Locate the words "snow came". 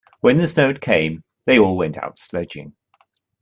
0.47-1.23